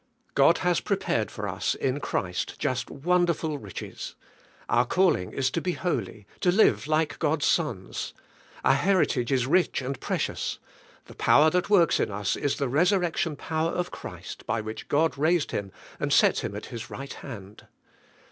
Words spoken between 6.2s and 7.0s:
to live